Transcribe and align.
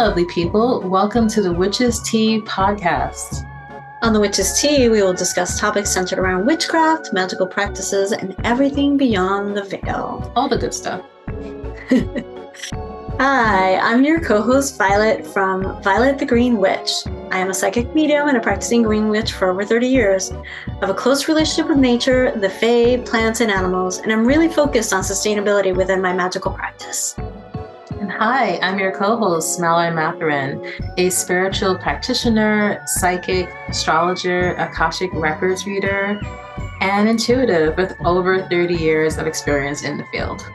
Lovely 0.00 0.24
people. 0.24 0.80
Welcome 0.80 1.28
to 1.28 1.42
the 1.42 1.52
Witch's 1.52 2.00
Tea 2.00 2.40
podcast. 2.40 3.46
On 4.00 4.14
the 4.14 4.18
Witch's 4.18 4.58
Tea, 4.58 4.88
we 4.88 5.02
will 5.02 5.12
discuss 5.12 5.60
topics 5.60 5.90
centered 5.90 6.18
around 6.18 6.46
witchcraft, 6.46 7.12
magical 7.12 7.46
practices, 7.46 8.12
and 8.12 8.34
everything 8.42 8.96
beyond 8.96 9.54
the 9.54 9.62
veil. 9.62 10.32
All 10.34 10.48
the 10.48 10.56
good 10.56 10.72
stuff. 10.72 11.04
Hi, 13.20 13.76
I'm 13.76 14.02
your 14.02 14.22
co 14.22 14.40
host 14.40 14.78
Violet 14.78 15.26
from 15.26 15.82
Violet 15.82 16.18
the 16.18 16.24
Green 16.24 16.56
Witch. 16.56 16.90
I 17.30 17.36
am 17.36 17.50
a 17.50 17.54
psychic 17.54 17.94
medium 17.94 18.26
and 18.26 18.38
a 18.38 18.40
practicing 18.40 18.82
green 18.82 19.10
witch 19.10 19.34
for 19.34 19.50
over 19.50 19.66
30 19.66 19.86
years. 19.86 20.32
I 20.32 20.76
have 20.80 20.88
a 20.88 20.94
close 20.94 21.28
relationship 21.28 21.68
with 21.68 21.76
nature, 21.76 22.34
the 22.34 22.48
fae, 22.48 23.02
plants, 23.04 23.42
and 23.42 23.50
animals, 23.50 23.98
and 23.98 24.10
I'm 24.10 24.24
really 24.26 24.48
focused 24.48 24.94
on 24.94 25.02
sustainability 25.02 25.76
within 25.76 26.00
my 26.00 26.14
magical 26.14 26.52
practice. 26.52 27.16
Hi, 28.20 28.58
I'm 28.58 28.78
your 28.78 28.92
co 28.92 29.16
host, 29.16 29.58
Malorine 29.58 29.94
Mathurin, 29.94 30.62
a 30.98 31.08
spiritual 31.08 31.74
practitioner, 31.74 32.82
psychic, 32.84 33.48
astrologer, 33.66 34.52
Akashic 34.56 35.10
records 35.14 35.64
reader, 35.64 36.20
and 36.82 37.08
intuitive 37.08 37.78
with 37.78 37.96
over 38.04 38.46
30 38.46 38.74
years 38.74 39.16
of 39.16 39.26
experience 39.26 39.84
in 39.84 39.96
the 39.96 40.04
field. 40.12 40.46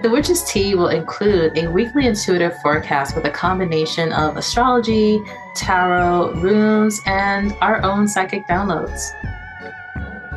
The 0.00 0.08
Witch's 0.08 0.42
Tea 0.44 0.74
will 0.74 0.88
include 0.88 1.58
a 1.58 1.70
weekly 1.70 2.06
intuitive 2.06 2.58
forecast 2.62 3.14
with 3.14 3.26
a 3.26 3.30
combination 3.30 4.10
of 4.14 4.38
astrology, 4.38 5.20
tarot, 5.54 6.36
runes, 6.36 7.02
and 7.04 7.54
our 7.60 7.82
own 7.82 8.08
psychic 8.08 8.46
downloads. 8.46 9.12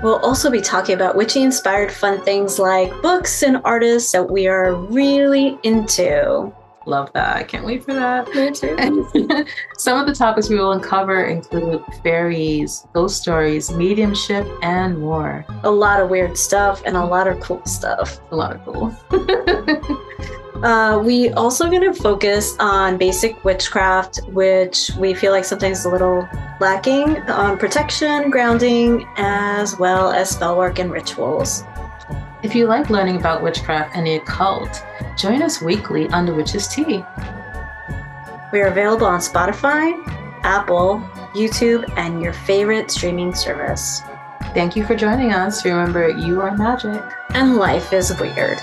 We'll 0.03 0.19
also 0.19 0.51
be 0.51 0.59
talking 0.59 0.95
about 0.95 1.15
witchy 1.15 1.43
inspired 1.43 1.89
fun 1.89 2.21
things 2.23 2.59
like 2.59 2.91
books 3.01 3.41
and 3.41 3.61
artists 3.63 4.11
that 4.11 4.29
we 4.29 4.47
are 4.47 4.75
really 4.75 5.57
into. 5.63 6.53
Love 6.85 7.11
that. 7.13 7.37
I 7.37 7.43
can't 7.43 7.65
wait 7.65 7.83
for 7.83 7.93
that. 7.93 8.27
Me 8.33 8.51
too. 8.51 9.45
Some 9.77 9.99
of 9.99 10.05
the 10.05 10.13
topics 10.13 10.49
we 10.49 10.57
will 10.57 10.73
uncover 10.73 11.25
include 11.25 11.83
fairies, 12.03 12.87
ghost 12.93 13.21
stories, 13.21 13.71
mediumship, 13.71 14.47
and 14.61 14.99
more. 14.99 15.45
A 15.63 15.71
lot 15.71 16.01
of 16.01 16.09
weird 16.09 16.37
stuff 16.37 16.81
and 16.85 16.97
a 16.97 17.05
lot 17.05 17.27
of 17.27 17.39
cool 17.39 17.65
stuff. 17.65 18.19
A 18.31 18.35
lot 18.35 18.55
of 18.55 18.65
cool. 18.65 18.93
Uh, 20.63 20.97
we 20.97 21.29
also 21.31 21.69
going 21.69 21.81
to 21.81 21.93
focus 21.93 22.55
on 22.57 22.97
basic 22.97 23.43
witchcraft, 23.43 24.21
which 24.29 24.91
we 24.97 25.13
feel 25.13 25.33
like 25.33 25.43
sometimes 25.43 25.83
a 25.83 25.89
little 25.89 26.25
lacking 26.61 27.17
on 27.23 27.57
protection, 27.57 28.29
grounding, 28.29 29.05
as 29.17 29.77
well 29.77 30.13
as 30.13 30.29
spellwork 30.29 30.79
and 30.79 30.89
rituals. 30.89 31.65
If 32.43 32.53
you 32.53 32.67
like 32.67 32.89
learning 32.89 33.15
about 33.15 33.41
witchcraft 33.41 33.95
and 33.95 34.05
the 34.05 34.15
occult, 34.15 34.83
join 35.17 35.41
us 35.41 35.61
weekly 35.61 36.07
on 36.09 36.25
The 36.25 36.33
Witch's 36.33 36.67
Tea. 36.67 37.03
We 38.51 38.61
are 38.61 38.67
available 38.67 39.07
on 39.07 39.19
Spotify, 39.19 39.93
Apple, 40.43 40.99
YouTube, 41.33 41.91
and 41.97 42.21
your 42.21 42.33
favorite 42.33 42.91
streaming 42.91 43.33
service. 43.33 44.01
Thank 44.53 44.75
you 44.75 44.85
for 44.85 44.95
joining 44.95 45.31
us. 45.31 45.65
Remember, 45.65 46.09
you 46.09 46.41
are 46.41 46.55
magic. 46.55 47.01
And 47.33 47.55
life 47.55 47.93
is 47.93 48.13
weird. 48.19 48.59